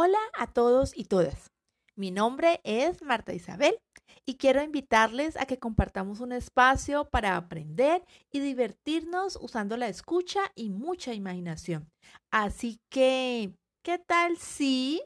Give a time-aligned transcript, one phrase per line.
[0.00, 1.50] Hola a todos y todas.
[1.96, 3.80] Mi nombre es Marta Isabel
[4.24, 10.52] y quiero invitarles a que compartamos un espacio para aprender y divertirnos usando la escucha
[10.54, 11.90] y mucha imaginación.
[12.30, 15.02] Así que, ¿qué tal si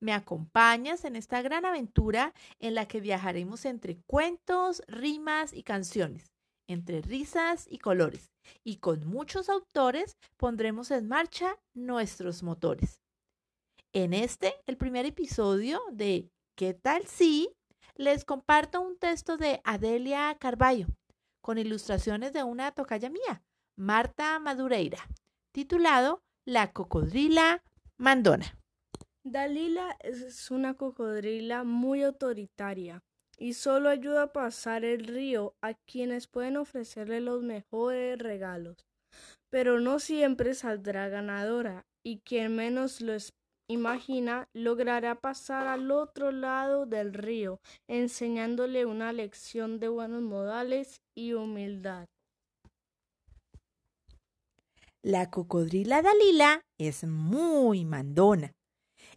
[0.00, 6.32] me acompañas en esta gran aventura en la que viajaremos entre cuentos, rimas y canciones,
[6.66, 8.32] entre risas y colores?
[8.64, 13.01] Y con muchos autores pondremos en marcha nuestros motores.
[13.94, 17.50] En este, el primer episodio de ¿Qué tal si?
[17.94, 20.86] Les comparto un texto de Adelia Carballo,
[21.42, 23.42] con ilustraciones de una tocaya mía,
[23.76, 24.96] Marta Madureira,
[25.52, 27.62] titulado La cocodrila
[27.98, 28.58] mandona.
[29.24, 33.02] Dalila es una cocodrila muy autoritaria
[33.36, 38.86] y solo ayuda a pasar el río a quienes pueden ofrecerle los mejores regalos.
[39.50, 43.12] Pero no siempre saldrá ganadora y quien menos lo
[43.72, 51.32] imagina logrará pasar al otro lado del río, enseñándole una lección de buenos modales y
[51.32, 52.06] humildad.
[55.04, 58.52] La cocodrila Dalila es muy mandona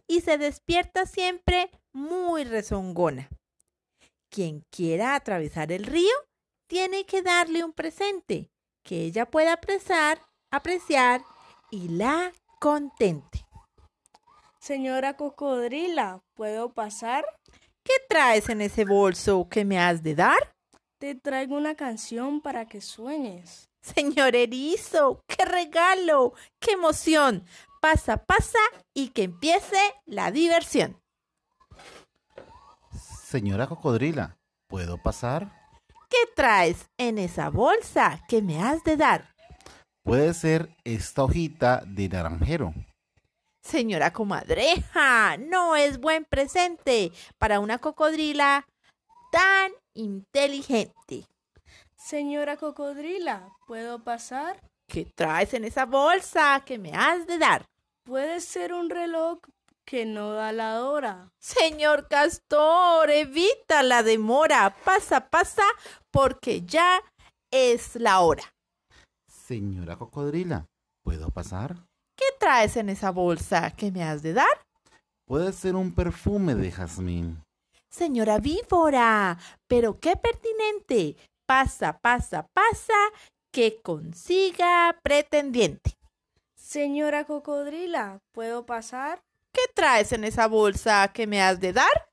[0.08, 3.28] y se despierta siempre muy rezongona.
[4.28, 6.12] Quien quiera atravesar el río
[6.68, 8.50] tiene que darle un presente
[8.84, 11.22] que ella pueda apreciar, apreciar
[11.70, 13.45] y la contente.
[14.66, 17.24] Señora cocodrila, ¿puedo pasar?
[17.84, 20.56] ¿Qué traes en ese bolso que me has de dar?
[20.98, 23.68] Te traigo una canción para que sueñes.
[23.80, 27.44] Señor erizo, qué regalo, qué emoción.
[27.80, 28.58] Pasa, pasa
[28.92, 31.00] y que empiece la diversión.
[33.22, 35.48] Señora cocodrila, ¿puedo pasar?
[36.10, 39.32] ¿Qué traes en esa bolsa que me has de dar?
[40.02, 42.74] Puede ser esta hojita de naranjero.
[43.66, 48.64] Señora comadreja, no es buen presente para una cocodrila
[49.32, 51.26] tan inteligente.
[51.96, 54.62] Señora cocodrila, ¿puedo pasar?
[54.86, 57.66] ¿Qué traes en esa bolsa que me has de dar?
[58.04, 59.40] Puede ser un reloj
[59.84, 61.32] que no da la hora.
[61.40, 64.76] Señor Castor, evita la demora.
[64.84, 65.64] Pasa, pasa,
[66.12, 67.00] porque ya
[67.50, 68.44] es la hora.
[69.28, 70.66] Señora cocodrila,
[71.02, 71.85] ¿puedo pasar?
[72.16, 74.66] ¿Qué traes en esa bolsa que me has de dar?
[75.26, 77.42] Puede ser un perfume de jazmín.
[77.90, 79.38] Señora víbora,
[79.68, 81.16] pero qué pertinente.
[81.46, 82.94] Pasa, pasa, pasa,
[83.52, 85.96] que consiga pretendiente.
[86.56, 89.22] Señora cocodrila, ¿puedo pasar?
[89.52, 92.10] ¿Qué traes en esa bolsa que me has de dar?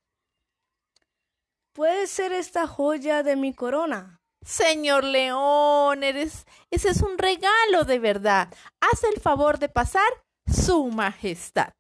[1.74, 4.22] Puede ser esta joya de mi corona.
[4.46, 8.54] Señor León, eres, ese es un regalo de verdad.
[8.82, 10.04] Haz el favor de pasar,
[10.46, 11.74] Su Majestad.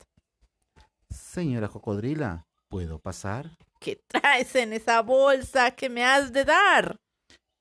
[1.10, 3.50] Señora Cocodrila, ¿puedo pasar?
[3.80, 6.96] ¿Qué traes en esa bolsa que me has de dar?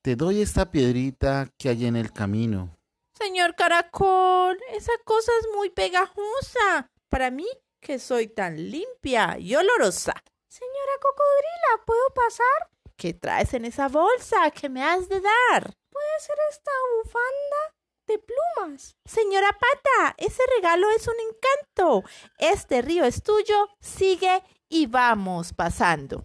[0.02, 2.76] Te doy esta piedrita que hay en el camino.
[3.14, 6.88] Señor Caracol, esa cosa es muy pegajosa.
[7.08, 7.46] Para mí,
[7.80, 10.14] que soy tan limpia y olorosa.
[10.48, 12.70] Señora Cocodrila, ¿puedo pasar?
[13.02, 15.74] ¿Qué traes en esa bolsa que me has de dar?
[15.90, 17.74] Puede ser esta bufanda
[18.06, 18.94] de plumas.
[19.04, 22.08] Señora Pata, ese regalo es un encanto.
[22.38, 26.22] Este río es tuyo, sigue y vamos pasando.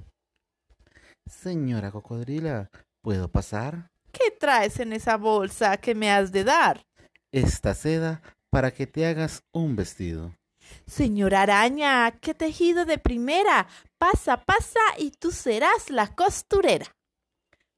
[1.25, 2.69] Señora Cocodrila,
[3.01, 3.89] ¿puedo pasar?
[4.11, 6.85] ¿Qué traes en esa bolsa que me has de dar?
[7.31, 8.21] Esta seda
[8.51, 10.36] para que te hagas un vestido.
[10.85, 13.67] Señora araña, qué tejido de primera.
[13.97, 16.85] Pasa, pasa y tú serás la costurera.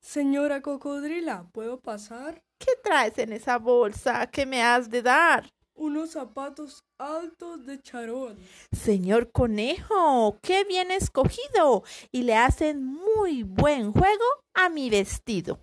[0.02, 2.42] Señora cocodrila, ¿puedo pasar?
[2.58, 5.50] ¿Qué traes en esa bolsa que me has de dar?
[5.76, 8.38] Unos zapatos altos de charol.
[8.72, 15.60] Señor conejo, qué bien escogido y le hacen muy buen juego a mi vestido.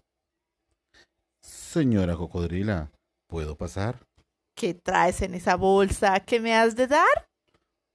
[1.42, 2.90] Señora cocodrila,
[3.28, 4.05] ¿puedo pasar?
[4.56, 7.28] ¿Qué traes en esa bolsa que me has de dar?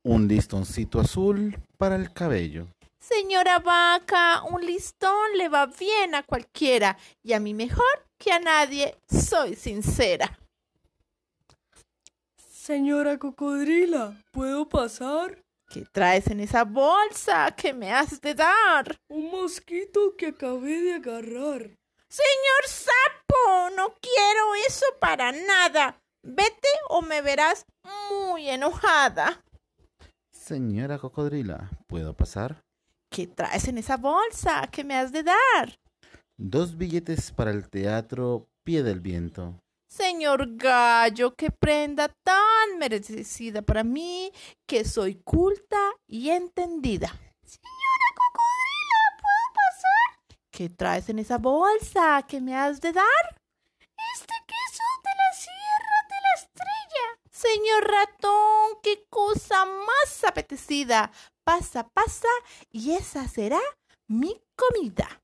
[0.03, 2.67] Un listoncito azul para el cabello.
[2.99, 8.37] Señora vaca, un listón le va bien a cualquiera y a mí mejor que a
[8.37, 10.37] nadie, soy sincera.
[12.37, 15.41] Señora cocodrila, ¿puedo pasar?
[15.67, 18.99] ¿Qué traes en esa bolsa que me has de dar?
[19.07, 21.71] Un mosquito que acabé de agarrar.
[22.07, 26.00] Señor sapo, no quiero eso para nada.
[26.23, 27.65] Vete o me verás
[28.09, 29.43] muy enojada.
[30.31, 32.61] Señora cocodrila, ¿puedo pasar?
[33.09, 35.79] ¿Qué traes en esa bolsa que me has de dar?
[36.37, 39.59] Dos billetes para el teatro Pie del Viento.
[39.89, 44.31] Señor gallo, qué prenda tan merecida para mí,
[44.67, 47.09] que soy culta y entendida.
[47.43, 50.37] Señora cocodrila, ¿puedo pasar?
[50.51, 53.41] ¿Qué traes en esa bolsa que me has de dar?
[54.13, 55.60] Este queso de la Sierra de la
[56.41, 57.05] Estrella.
[57.29, 61.11] Señor ratón, qué cosa más apetecida.
[61.43, 62.27] Pasa, pasa,
[62.71, 63.59] y esa será
[64.07, 65.21] mi comida.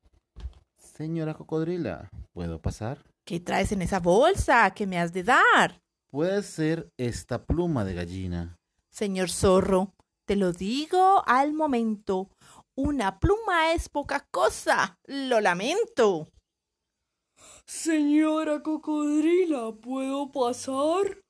[0.75, 3.03] Señora cocodrila, ¿puedo pasar?
[3.25, 5.81] ¿Qué traes en esa bolsa que me has de dar?
[6.11, 8.57] Puede ser esta pluma de gallina.
[8.89, 9.93] Señor zorro,
[10.25, 12.29] te lo digo al momento.
[12.75, 14.97] Una pluma es poca cosa.
[15.05, 16.29] Lo lamento.
[17.69, 21.21] Señora cocodrila, ¿puedo pasar?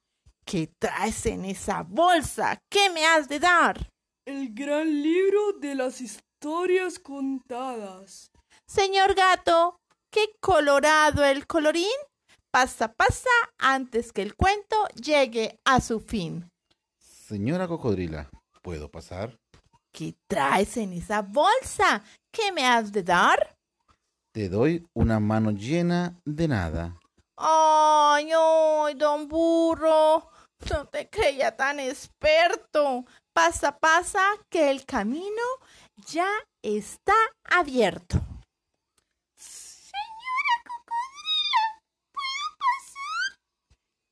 [0.46, 2.60] ¿Qué traes en esa bolsa?
[2.70, 3.90] ¿Qué me has de dar?
[4.24, 8.30] El gran libro de las historias contadas.
[8.68, 9.78] Señor gato,
[10.12, 11.98] qué colorado el colorín.
[12.52, 16.52] Pasa, pasa, antes que el cuento llegue a su fin.
[17.00, 18.30] Señora cocodrila,
[18.62, 19.36] ¿puedo pasar?
[19.92, 22.04] ¿Qué traes en esa bolsa?
[22.32, 23.57] ¿Qué me has de dar?
[24.38, 26.96] Te doy una mano llena de nada.
[27.38, 30.30] Ay, ay, don burro,
[30.70, 33.04] no te creía tan experto.
[33.34, 35.42] Pasa, pasa, que el camino
[35.96, 36.30] ya
[36.62, 38.20] está abierto.
[39.36, 41.64] Señora cocodrila,
[42.12, 43.40] ¿puedo pasar?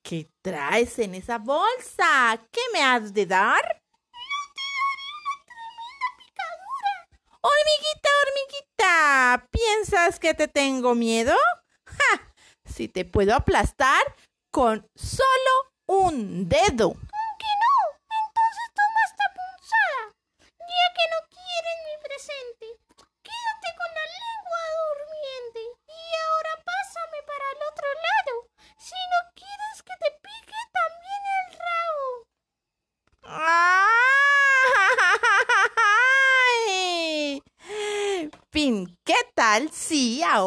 [0.02, 2.44] ¿Qué traes en esa bolsa?
[2.52, 3.62] ¿Qué me has de dar?
[3.62, 6.94] No te daré una tremenda picadura.
[7.42, 8.65] Hormiguita, hormiguita,
[9.52, 11.36] ¿piensas que te tengo miedo?
[11.86, 12.34] ¡Ja!
[12.66, 14.02] Si te puedo aplastar
[14.52, 15.26] con solo
[15.88, 16.96] un dedo.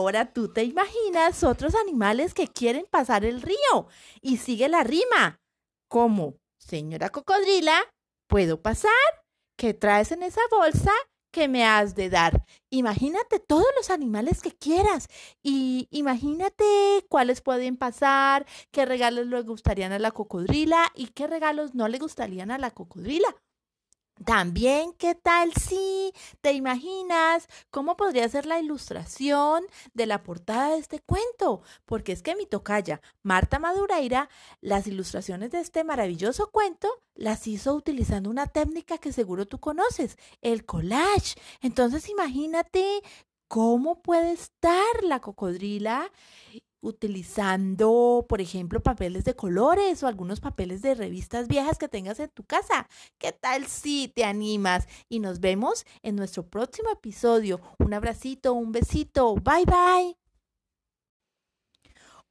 [0.08, 3.88] Ahora tú te imaginas otros animales que quieren pasar el río
[4.22, 5.38] y sigue la rima?
[5.86, 7.78] Como, señora cocodrila,
[8.26, 8.90] ¿puedo pasar?
[9.58, 10.92] ¿Qué traes en esa bolsa
[11.30, 12.42] que me has de dar?
[12.70, 15.08] Imagínate todos los animales que quieras
[15.42, 16.64] y imagínate
[17.10, 21.98] cuáles pueden pasar, qué regalos le gustarían a la cocodrila y qué regalos no le
[21.98, 23.36] gustarían a la cocodrila.
[24.24, 30.78] También, ¿qué tal si te imaginas cómo podría ser la ilustración de la portada de
[30.78, 31.62] este cuento?
[31.84, 34.28] Porque es que mi tocaya, Marta Madureira,
[34.60, 40.18] las ilustraciones de este maravilloso cuento las hizo utilizando una técnica que seguro tú conoces,
[40.40, 41.34] el collage.
[41.60, 43.02] Entonces, imagínate
[43.48, 46.10] cómo puede estar la cocodrila
[46.80, 52.30] utilizando, por ejemplo, papeles de colores o algunos papeles de revistas viejas que tengas en
[52.30, 52.88] tu casa.
[53.18, 54.86] ¿Qué tal si te animas?
[55.08, 57.60] Y nos vemos en nuestro próximo episodio.
[57.78, 59.34] Un abracito, un besito.
[59.34, 60.16] Bye bye.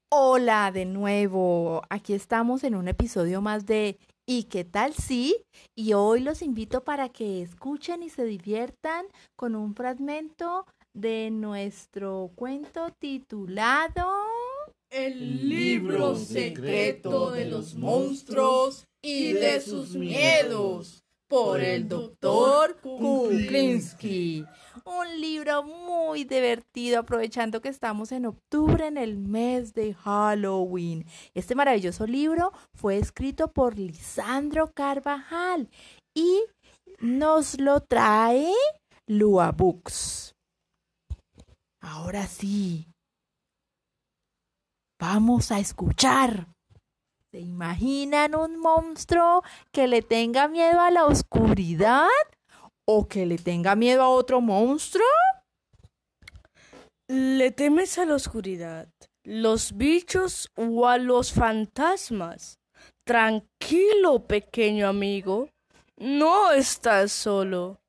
[0.09, 1.81] Hola de nuevo.
[1.89, 3.99] Aquí estamos en un episodio más de
[4.29, 5.45] ¿Y qué tal si?
[5.73, 9.05] Y hoy los invito para que escuchen y se diviertan
[9.38, 14.36] con un fragmento de nuestro cuento titulado
[14.89, 24.45] El libro secreto de los monstruos y de sus miedos por el doctor Kuklinski.
[24.85, 31.06] Un libro muy divertido aprovechando que estamos en octubre en el mes de Halloween.
[31.33, 35.69] Este maravilloso libro fue escrito por Lisandro Carvajal
[36.15, 36.44] y
[36.99, 38.53] nos lo trae
[39.06, 40.33] Lua Books.
[41.81, 42.87] Ahora sí.
[44.99, 46.47] Vamos a escuchar.
[47.31, 52.07] ¿Se imaginan un monstruo que le tenga miedo a la oscuridad?
[52.85, 55.06] ¿O que le tenga miedo a otro monstruo?
[57.07, 58.89] ¿Le temes a la oscuridad,
[59.23, 62.59] los bichos o a los fantasmas?
[63.06, 65.49] Tranquilo, pequeño amigo.
[65.97, 67.80] No estás solo.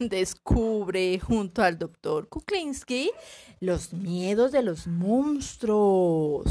[0.00, 3.10] Descubre junto al doctor Kuklinski
[3.58, 6.44] los miedos de los monstruos.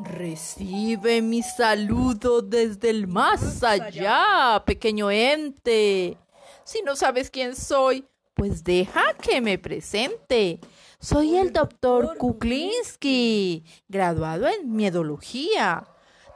[0.00, 6.18] Recibe mi saludo desde el más allá, pequeño ente.
[6.64, 8.04] Si no sabes quién soy,
[8.34, 10.58] pues deja que me presente.
[10.98, 15.86] Soy el doctor Kuklinski, graduado en miedología.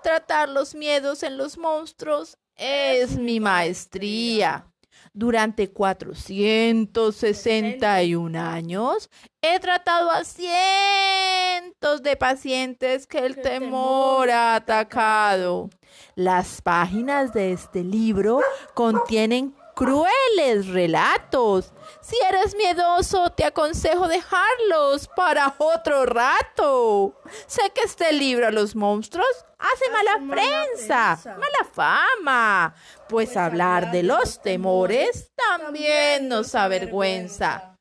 [0.03, 4.67] Tratar los miedos en los monstruos es mi maestría.
[5.15, 9.09] Durante 461 años
[9.41, 15.71] he tratado a cientos de pacientes que el temor ha atacado.
[16.15, 18.43] Las páginas de este libro
[18.75, 21.73] contienen crueles relatos.
[22.01, 27.15] Si eres miedoso, te aconsejo dejarlos para otro rato.
[27.47, 32.75] Sé que este libro a los monstruos hace, mala, prensa, mala fama,
[33.09, 37.77] pues, hablar de los temores también nos avergüenza.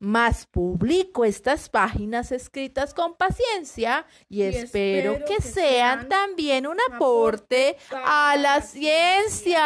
[0.00, 8.34] Mas publico estas páginas escritas con paciencia y, espero, que, sean también un aporte a
[8.36, 9.60] la ciencia.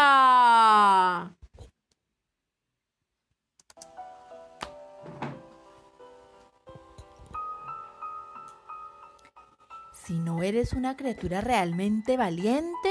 [10.06, 12.90] Si no eres una criatura realmente valiente,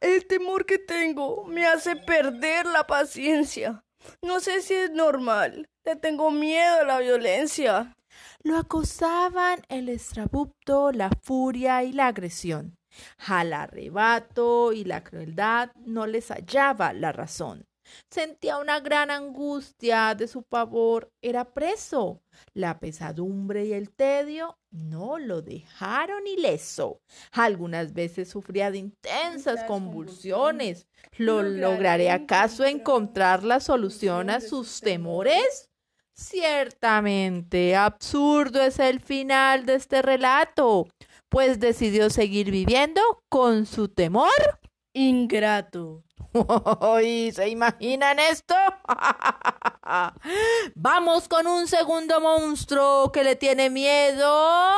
[0.00, 3.84] El temor que tengo me hace perder la paciencia.
[4.22, 5.68] No sé si es normal.
[5.84, 7.96] Le tengo miedo a la violencia.
[8.44, 12.76] Lo acosaban el estrabupto, la furia y la agresión.
[13.26, 17.66] Al arrebato y la crueldad no les hallaba la razón.
[18.10, 21.12] Sentía una gran angustia de su pavor.
[21.22, 22.22] Era preso.
[22.52, 27.00] La pesadumbre y el tedio no lo dejaron ileso.
[27.32, 30.86] Algunas veces sufría de intensas convulsiones.
[31.16, 35.70] ¿Lo lograré acaso encontrar la solución a sus temores?
[36.16, 40.86] Ciertamente, absurdo es el final de este relato,
[41.34, 44.30] pues decidió seguir viviendo con su temor
[44.92, 46.04] Ingrato.
[47.04, 48.54] ¿Y se imaginan esto?
[50.76, 54.70] Vamos con un segundo monstruo que le tiene miedo.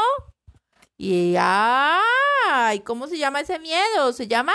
[0.97, 4.15] Y ay, ¿cómo se llama ese miedo?
[4.15, 4.55] ¿Se llama?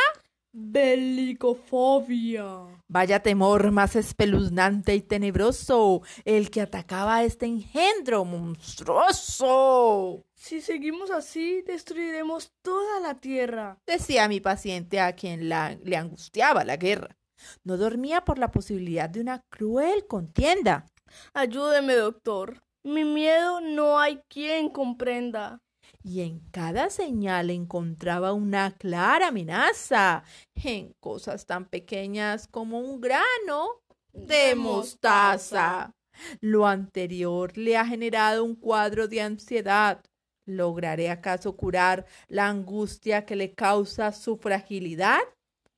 [0.51, 2.47] Belicofobia.
[2.87, 10.25] Vaya temor más espeluznante y tenebroso, el que atacaba a este engendro monstruoso.
[10.41, 16.63] Si seguimos así, destruiremos toda la tierra, decía mi paciente a quien la, le angustiaba
[16.63, 17.15] la guerra.
[17.63, 20.87] No dormía por la posibilidad de una cruel contienda.
[21.35, 22.63] Ayúdeme, doctor.
[22.83, 25.61] Mi miedo no hay quien comprenda
[26.03, 30.23] y en cada señal encontraba una clara amenaza
[30.55, 35.93] en cosas tan pequeñas como un grano de mostaza.
[36.39, 40.03] Lo anterior le ha generado un cuadro de ansiedad.
[40.45, 45.19] ¿Lograré acaso curar la angustia que le causa su fragilidad?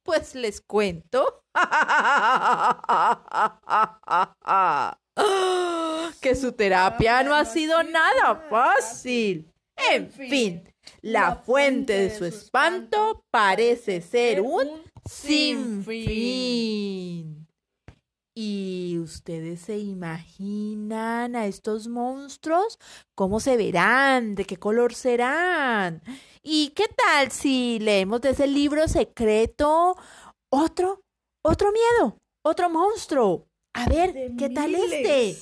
[0.04, 1.44] Pues les cuento
[6.22, 9.52] que su terapia no ha sido nada fácil.
[9.92, 10.64] En fin,
[11.02, 15.88] la fuente de su espanto parece ser un sinfín.
[18.36, 22.80] ¿Y ustedes se imaginan a estos monstruos?
[23.14, 24.34] ¿Cómo se verán?
[24.34, 26.02] ¿De qué color serán?
[26.42, 29.96] ¿Y qué tal si leemos de ese libro secreto
[30.52, 31.02] otro,
[31.44, 33.46] otro miedo, otro monstruo?
[33.76, 35.38] A ver, ¿qué tal este?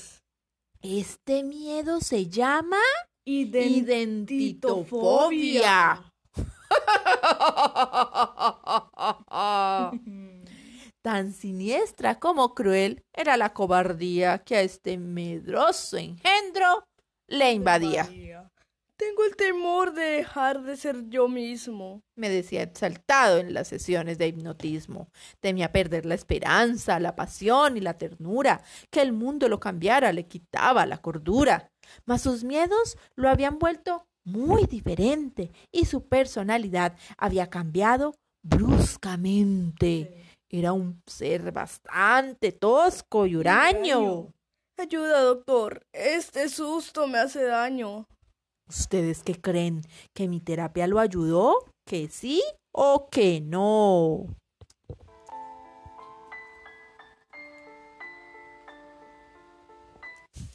[0.82, 2.82] Este miedo se llama
[3.26, 6.12] Identitofobia.
[11.02, 16.86] Tan siniestra como cruel era la cobardía que a este medroso engendro
[17.28, 18.08] le invadía.
[18.98, 24.20] Tengo el temor de dejar de ser yo mismo, me decía exaltado en las sesiones
[24.20, 25.10] de hipnotismo.
[25.40, 30.28] Temía perder la esperanza, la pasión y la ternura, que el mundo lo cambiara, le
[30.28, 31.72] quitaba la cordura.
[32.06, 40.31] Mas sus miedos lo habían vuelto muy diferente y su personalidad había cambiado bruscamente.
[40.54, 44.34] Era un ser bastante tosco y huraño.
[44.78, 45.88] Ayuda, doctor.
[45.94, 48.06] Este susto me hace daño.
[48.68, 49.82] ¿Ustedes qué creen?
[50.14, 51.72] ¿Que mi terapia lo ayudó?
[51.88, 52.44] ¿Que sí
[52.74, 54.26] o que no?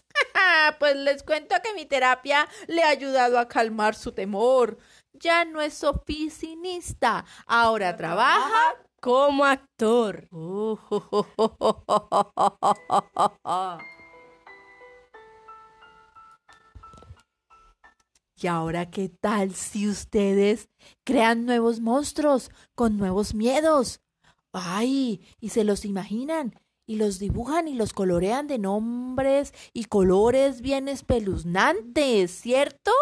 [0.78, 4.76] pues les cuento que mi terapia le ha ayudado a calmar su temor.
[5.14, 8.76] Ya no es oficinista, ahora trabaja
[9.06, 10.28] como actor.
[18.38, 20.68] Y ahora, ¿qué tal si ustedes
[21.04, 24.02] crean nuevos monstruos con nuevos miedos?
[24.52, 26.52] Ay, y se los imaginan
[26.86, 32.92] y los dibujan y los colorean de nombres y colores bien espeluznantes, ¿cierto?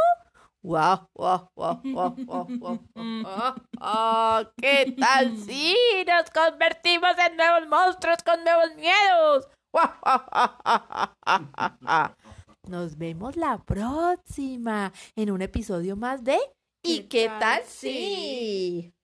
[0.65, 2.79] ¡Guau, guau, guau, guau, guau, guau!
[2.97, 3.55] guau.
[3.79, 9.47] Ah, ¿Qué tal si nos convertimos en nuevos monstruos con nuevos miedos?
[12.67, 16.39] Nos vemos la próxima en un episodio más de
[16.83, 18.95] ¿Y qué tal si?